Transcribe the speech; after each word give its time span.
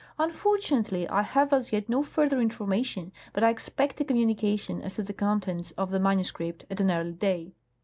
Unfortunately, 0.17 1.07
I 1.09 1.21
have 1.21 1.53
as 1.53 1.71
yet 1.71 1.87
no 1.87 2.01
further 2.01 2.39
information, 2.41 3.11
but 3.33 3.43
I 3.43 3.51
expect 3.51 4.01
a 4.01 4.03
communication 4.03 4.81
as 4.81 4.95
to 4.95 5.03
the 5.03 5.13
contents 5.13 5.69
of 5.77 5.91
the 5.91 5.99
MSS. 5.99 6.63
at 6.71 6.79
an 6.79 6.89
early 6.89 7.11
day. 7.13 7.53